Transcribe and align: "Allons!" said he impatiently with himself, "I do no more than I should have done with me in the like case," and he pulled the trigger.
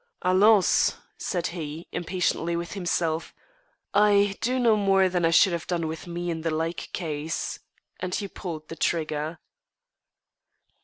"Allons!" 0.23 0.97
said 1.19 1.45
he 1.45 1.85
impatiently 1.91 2.55
with 2.55 2.71
himself, 2.71 3.35
"I 3.93 4.35
do 4.41 4.57
no 4.57 4.75
more 4.75 5.07
than 5.09 5.25
I 5.25 5.29
should 5.29 5.53
have 5.53 5.67
done 5.67 5.87
with 5.87 6.07
me 6.07 6.31
in 6.31 6.41
the 6.41 6.49
like 6.49 6.89
case," 6.91 7.59
and 7.99 8.15
he 8.15 8.27
pulled 8.27 8.67
the 8.69 8.75
trigger. 8.75 9.37